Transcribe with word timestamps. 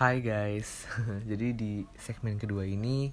Hai 0.00 0.24
guys, 0.24 0.88
jadi 1.28 1.52
di 1.52 1.84
segmen 2.00 2.40
kedua 2.40 2.64
ini 2.64 3.12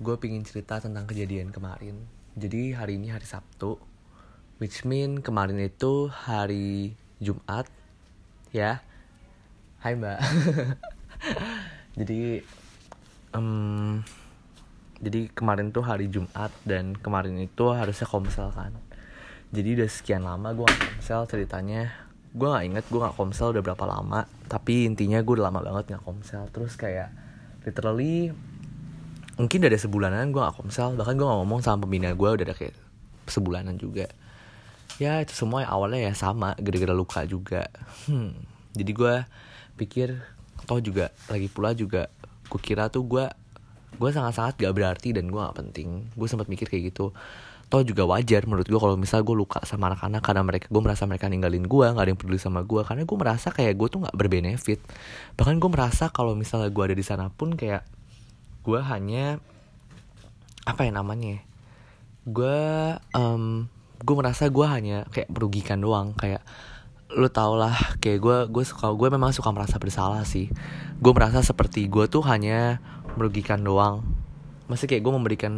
gue 0.00 0.16
pingin 0.16 0.40
cerita 0.40 0.80
tentang 0.80 1.04
kejadian 1.04 1.52
kemarin. 1.52 2.00
Jadi 2.32 2.72
hari 2.72 2.96
ini 2.96 3.12
hari 3.12 3.28
Sabtu, 3.28 3.76
which 4.56 4.88
mean 4.88 5.20
kemarin 5.20 5.60
itu 5.60 6.08
hari 6.08 6.96
Jumat, 7.20 7.68
ya. 8.56 8.80
Hai 9.84 10.00
mbak. 10.00 10.16
jadi, 12.00 12.40
um, 13.36 14.00
jadi 15.04 15.28
kemarin 15.36 15.76
tuh 15.76 15.84
hari 15.84 16.08
Jumat 16.08 16.56
dan 16.64 16.96
kemarin 16.96 17.36
itu 17.36 17.68
harusnya 17.68 18.08
komsel 18.08 18.48
kan. 18.56 18.72
Jadi 19.52 19.76
udah 19.76 19.90
sekian 19.92 20.24
lama 20.24 20.56
gue 20.56 20.64
komsel 20.64 21.28
ceritanya 21.28 22.07
gue 22.34 22.48
gak 22.48 22.64
inget 22.68 22.84
gue 22.88 23.00
gak 23.00 23.16
komsel 23.16 23.56
udah 23.56 23.62
berapa 23.64 23.84
lama. 23.88 24.28
Tapi 24.48 24.88
intinya 24.88 25.20
gue 25.20 25.34
udah 25.40 25.46
lama 25.48 25.60
banget 25.64 25.96
gak 25.96 26.04
komsel. 26.04 26.44
Terus 26.52 26.76
kayak 26.76 27.10
literally 27.64 28.32
mungkin 29.38 29.56
udah 29.62 29.70
ada 29.70 29.80
sebulanan 29.80 30.30
gue 30.34 30.40
gak 30.40 30.56
komsel. 30.58 30.94
Bahkan 30.98 31.14
gue 31.16 31.26
gak 31.26 31.38
ngomong 31.44 31.60
sama 31.64 31.84
pembina 31.84 32.12
gue 32.12 32.28
udah 32.28 32.44
ada 32.44 32.56
kayak 32.56 32.76
sebulanan 33.28 33.76
juga. 33.80 34.08
Ya 34.98 35.22
itu 35.22 35.32
semua 35.36 35.62
yang 35.62 35.72
awalnya 35.72 36.10
ya 36.10 36.12
sama 36.16 36.58
gara-gara 36.58 36.94
luka 36.96 37.22
juga. 37.24 37.68
Hmm. 38.08 38.34
jadi 38.76 38.92
gue 38.94 39.14
pikir 39.80 40.08
toh 40.68 40.78
juga 40.78 41.10
lagi 41.26 41.48
pula 41.50 41.72
juga 41.72 42.12
gue 42.46 42.60
kira 42.60 42.92
tuh 42.92 43.02
gue 43.08 43.26
gue 43.98 44.10
sangat-sangat 44.12 44.60
gak 44.60 44.74
berarti 44.76 45.16
dan 45.16 45.32
gue 45.32 45.40
gak 45.40 45.58
penting. 45.58 46.06
Gue 46.14 46.28
sempat 46.30 46.46
mikir 46.46 46.68
kayak 46.68 46.92
gitu 46.94 47.16
toh 47.68 47.84
juga 47.84 48.08
wajar 48.08 48.48
menurut 48.48 48.64
gue 48.64 48.80
kalau 48.80 48.96
misal 48.96 49.20
gue 49.20 49.36
luka 49.36 49.60
sama 49.68 49.92
anak-anak 49.92 50.24
karena 50.24 50.40
mereka 50.40 50.66
gue 50.72 50.82
merasa 50.82 51.04
mereka 51.04 51.28
ninggalin 51.28 51.68
gue 51.68 51.86
nggak 51.92 52.00
ada 52.00 52.10
yang 52.10 52.20
peduli 52.20 52.40
sama 52.40 52.64
gue 52.64 52.80
karena 52.80 53.04
gue 53.04 53.18
merasa 53.20 53.52
kayak 53.52 53.76
gue 53.76 53.88
tuh 53.92 54.00
nggak 54.04 54.16
berbenefit. 54.16 54.80
Bahkan 55.36 55.60
gue 55.60 55.70
merasa 55.70 56.08
kalau 56.08 56.32
misalnya 56.32 56.72
gue 56.72 56.84
ada 56.84 56.96
di 56.96 57.04
sana 57.04 57.28
pun 57.28 57.52
kayak 57.52 57.84
gue 58.64 58.80
hanya 58.80 59.36
apa 60.68 60.84
ya 60.84 60.92
namanya 60.92 61.40
gue 62.28 62.60
um, 63.16 63.64
gue 64.04 64.14
merasa 64.14 64.52
gue 64.52 64.66
hanya 64.68 65.08
kayak 65.12 65.32
merugikan 65.32 65.80
doang. 65.80 66.12
Kayak 66.16 66.44
lu 67.08 67.28
tau 67.32 67.56
lah 67.56 67.72
kayak 68.04 68.20
gue 68.20 68.36
gue 68.52 68.64
suka 68.68 68.92
gue 68.92 69.08
memang 69.08 69.32
suka 69.32 69.48
merasa 69.52 69.80
bersalah 69.80 70.24
sih. 70.28 70.52
Gue 71.00 71.12
merasa 71.16 71.40
seperti 71.40 71.88
gue 71.88 72.04
tuh 72.08 72.20
hanya 72.24 72.80
merugikan 73.16 73.64
doang. 73.64 74.04
Masih 74.68 74.88
kayak 74.88 75.04
gue 75.04 75.12
memberikan 75.12 75.54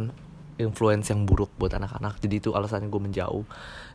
influence 0.61 1.09
yang 1.09 1.25
buruk 1.25 1.49
buat 1.57 1.73
anak-anak. 1.73 2.21
Jadi 2.21 2.39
itu 2.39 2.49
alasannya 2.53 2.87
gue 2.87 3.01
menjauh. 3.01 3.45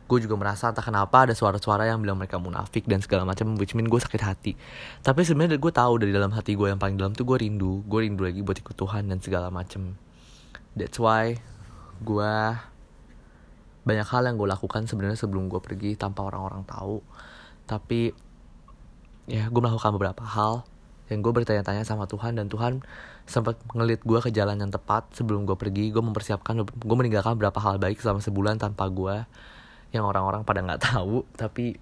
Gue 0.07 0.19
juga 0.23 0.35
merasa 0.39 0.71
entah 0.71 0.83
kenapa 0.83 1.27
ada 1.27 1.33
suara-suara 1.35 1.87
yang 1.87 1.99
bilang 1.99 2.15
mereka 2.15 2.39
munafik 2.39 2.87
dan 2.87 3.03
segala 3.03 3.27
macam 3.27 3.59
which 3.59 3.75
mean 3.75 3.87
gue 3.87 3.99
sakit 3.99 4.21
hati. 4.23 4.53
Tapi 5.03 5.23
sebenarnya 5.23 5.59
gue 5.59 5.71
tahu 5.71 5.99
dari 5.99 6.11
dalam 6.15 6.31
hati 6.31 6.55
gue 6.55 6.67
yang 6.71 6.79
paling 6.79 6.95
dalam 6.95 7.11
tuh 7.11 7.27
gue 7.27 7.43
rindu. 7.43 7.83
Gue 7.87 8.07
rindu 8.07 8.23
lagi 8.23 8.39
buat 8.43 8.55
ikut 8.59 8.75
Tuhan 8.75 9.07
dan 9.11 9.19
segala 9.19 9.51
macam. 9.51 9.99
That's 10.75 10.99
why 11.01 11.39
gue 12.03 12.33
banyak 13.87 14.07
hal 14.07 14.23
yang 14.27 14.35
gue 14.35 14.47
lakukan 14.51 14.85
sebenarnya 14.85 15.19
sebelum 15.19 15.47
gue 15.47 15.59
pergi 15.63 15.95
tanpa 15.95 16.27
orang-orang 16.27 16.67
tahu. 16.67 16.99
Tapi 17.67 18.11
ya 19.27 19.51
gue 19.51 19.61
melakukan 19.63 19.91
beberapa 19.95 20.23
hal 20.23 20.63
yang 21.07 21.23
gue 21.23 21.31
bertanya-tanya 21.31 21.87
sama 21.87 22.03
Tuhan 22.03 22.35
dan 22.35 22.51
Tuhan 22.51 22.83
sempat 23.23 23.59
ngelit 23.71 24.03
gue 24.03 24.19
ke 24.19 24.29
jalan 24.31 24.59
yang 24.59 24.71
tepat 24.71 25.07
sebelum 25.15 25.47
gue 25.47 25.55
pergi. 25.55 25.91
Gue 25.91 26.03
mempersiapkan 26.03 26.67
gue 26.67 26.95
meninggalkan 26.99 27.39
beberapa 27.39 27.63
hal 27.63 27.79
baik 27.79 28.03
selama 28.03 28.19
sebulan 28.19 28.59
tanpa 28.59 28.91
gue 28.91 29.23
yang 29.95 30.03
orang-orang 30.03 30.43
pada 30.43 30.59
nggak 30.63 30.81
tahu. 30.83 31.23
Tapi 31.39 31.79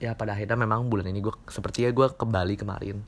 ya 0.00 0.12
pada 0.16 0.36
akhirnya 0.36 0.56
memang 0.60 0.88
bulan 0.88 1.08
ini 1.08 1.24
gue 1.24 1.32
sepertinya 1.48 1.88
gue 1.92 2.06
kembali 2.12 2.54
kemarin. 2.60 3.00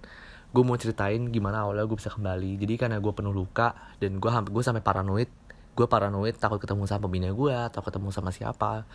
Gue 0.53 0.63
mau 0.65 0.77
ceritain 0.77 1.21
gimana 1.33 1.65
awalnya 1.65 1.85
gue 1.89 1.97
bisa 1.97 2.13
kembali 2.13 2.61
jadi 2.61 2.75
karena 2.77 3.01
gue 3.01 3.13
penuh 3.13 3.33
luka 3.33 3.77
dan 4.01 4.17
gue 4.17 4.31
hampir 4.33 4.57
gue 4.57 4.65
sampai 4.65 4.81
paranoid. 4.81 5.29
Gue 5.73 5.87
paranoid 5.89 6.37
takut 6.37 6.61
ketemu 6.61 6.89
sama 6.89 7.09
pembina 7.09 7.29
gue 7.33 7.53
atau 7.53 7.81
ketemu 7.85 8.09
sama 8.09 8.33
siapa. 8.33 8.89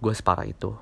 Gue 0.00 0.12
separah 0.12 0.44
itu 0.44 0.76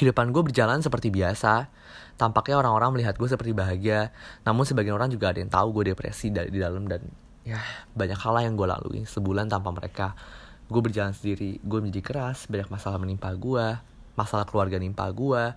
kehidupan 0.00 0.32
gue 0.32 0.40
berjalan 0.48 0.80
seperti 0.80 1.12
biasa. 1.12 1.68
Tampaknya 2.16 2.56
orang-orang 2.56 2.96
melihat 2.96 3.20
gue 3.20 3.28
seperti 3.28 3.52
bahagia. 3.52 4.16
Namun 4.48 4.64
sebagian 4.64 4.96
orang 4.96 5.12
juga 5.12 5.28
ada 5.28 5.44
yang 5.44 5.52
tahu 5.52 5.76
gue 5.76 5.92
depresi 5.92 6.32
dari 6.32 6.48
di 6.48 6.56
dalam 6.56 6.88
dan 6.88 7.04
ya. 7.44 7.60
banyak 7.92 8.16
hal 8.16 8.40
yang 8.40 8.56
gue 8.56 8.64
lalui 8.64 9.04
sebulan 9.04 9.52
tanpa 9.52 9.68
mereka. 9.76 10.16
Gue 10.72 10.80
berjalan 10.80 11.12
sendiri 11.12 11.60
gue 11.60 11.78
menjadi 11.84 12.00
keras 12.00 12.48
banyak 12.48 12.72
masalah 12.72 12.96
menimpa 12.96 13.28
gue 13.36 13.76
masalah 14.16 14.48
keluarga 14.48 14.80
nimpa 14.80 15.08
gue 15.12 15.52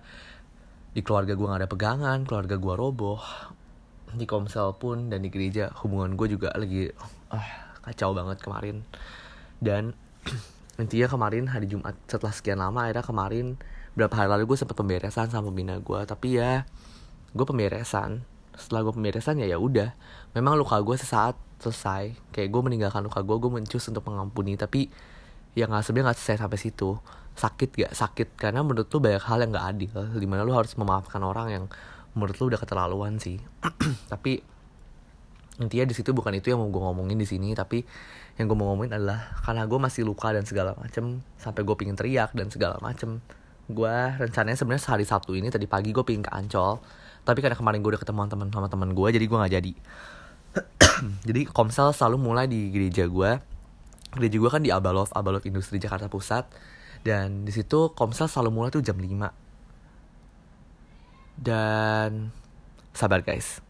di 0.94 1.02
keluarga 1.02 1.34
gue 1.34 1.46
gak 1.48 1.60
ada 1.64 1.70
pegangan 1.70 2.18
keluarga 2.28 2.60
gue 2.60 2.74
roboh. 2.76 3.24
Di 4.14 4.28
komsel 4.28 4.76
pun 4.76 5.08
dan 5.08 5.24
di 5.24 5.32
gereja 5.32 5.72
hubungan 5.80 6.20
gue 6.20 6.36
juga 6.36 6.52
lagi 6.52 6.92
uh, 7.32 7.48
kacau 7.80 8.12
banget 8.12 8.44
kemarin. 8.44 8.84
Dan 9.56 9.96
intinya 10.82 11.08
kemarin 11.08 11.48
hari 11.48 11.64
Jumat 11.64 11.96
setelah 12.04 12.34
sekian 12.36 12.60
lama 12.60 12.84
akhirnya 12.84 13.04
kemarin 13.08 13.46
berapa 13.94 14.10
hari 14.14 14.28
lalu 14.30 14.50
gue 14.50 14.58
sempet 14.58 14.74
pemberesan 14.74 15.30
sama 15.30 15.50
pembina 15.50 15.78
gue 15.78 16.00
tapi 16.06 16.38
ya 16.38 16.66
gue 17.34 17.46
pemberesan. 17.46 18.22
Setelah 18.54 18.86
gue 18.86 18.94
pemberesan 18.94 19.42
ya 19.42 19.46
ya 19.50 19.58
udah. 19.58 19.94
Memang 20.38 20.54
luka 20.54 20.78
gue 20.78 20.94
sesaat 20.94 21.34
selesai. 21.58 22.14
Kayak 22.30 22.48
gue 22.54 22.62
meninggalkan 22.62 23.02
luka 23.02 23.20
gue 23.26 23.36
gue 23.36 23.50
mencus 23.50 23.84
untuk 23.90 24.06
mengampuni 24.06 24.54
tapi 24.54 24.86
ya 25.58 25.66
nggak 25.66 25.82
sebenarnya 25.82 26.14
nggak 26.14 26.18
selesai 26.22 26.36
sampai 26.46 26.58
situ. 26.58 26.90
Sakit 27.34 27.70
gak 27.74 27.92
sakit. 27.98 28.28
Karena 28.38 28.62
menurut 28.62 28.86
lu 28.86 28.98
banyak 29.02 29.24
hal 29.26 29.42
yang 29.42 29.50
nggak 29.50 29.66
adil 29.74 29.90
di 30.14 30.26
mana 30.30 30.46
lu 30.46 30.54
harus 30.54 30.78
memaafkan 30.78 31.22
orang 31.26 31.50
yang 31.50 31.64
menurut 32.14 32.38
lu 32.38 32.54
udah 32.54 32.62
keterlaluan 32.62 33.18
sih. 33.18 33.42
Tapi 34.12 34.54
intinya 35.54 35.86
di 35.86 35.94
situ 35.94 36.10
bukan 36.10 36.34
itu 36.34 36.50
yang 36.50 36.58
mau 36.58 36.70
gue 36.70 36.82
ngomongin 36.82 37.14
di 37.14 37.26
sini 37.30 37.54
tapi 37.54 37.86
yang 38.34 38.50
gue 38.50 38.58
mau 38.58 38.74
ngomongin 38.74 38.98
adalah 38.98 39.38
karena 39.46 39.62
gue 39.70 39.78
masih 39.78 40.02
luka 40.02 40.34
dan 40.34 40.42
segala 40.42 40.74
macem 40.74 41.22
sampai 41.38 41.62
gue 41.62 41.76
pingin 41.78 41.94
teriak 41.94 42.34
dan 42.34 42.50
segala 42.50 42.82
macem 42.82 43.22
gue 43.70 43.96
rencananya 44.20 44.58
sebenarnya 44.58 44.84
sehari 44.84 45.04
Sabtu 45.08 45.32
ini 45.36 45.48
tadi 45.48 45.64
pagi 45.64 45.90
gue 45.94 46.04
pingin 46.04 46.24
ke 46.24 46.32
Ancol. 46.32 46.80
Tapi 47.24 47.38
karena 47.40 47.56
kemarin 47.56 47.80
gue 47.80 47.96
udah 47.96 48.02
ketemu 48.02 48.28
teman 48.28 48.48
sama 48.52 48.68
teman 48.68 48.92
gue 48.92 49.08
jadi 49.08 49.24
gue 49.24 49.38
nggak 49.38 49.54
jadi. 49.60 49.72
Jadi 51.26 51.50
komsel 51.50 51.90
selalu 51.90 52.22
mulai 52.22 52.46
di 52.46 52.70
gereja 52.70 53.10
gue 53.10 53.30
gereja 54.14 54.36
gue 54.38 54.46
kan 54.46 54.62
di 54.62 54.70
Abalov 54.70 55.10
Abalov 55.10 55.42
Industri 55.42 55.82
Jakarta 55.82 56.06
Pusat. 56.06 56.46
Dan 57.02 57.42
di 57.42 57.50
situ 57.50 57.90
komsel 57.98 58.30
selalu 58.30 58.50
mulai 58.54 58.70
tuh 58.70 58.78
jam 58.78 58.94
5 58.94 59.10
dan 61.40 62.30
sabar 62.94 63.26
guys 63.26 63.64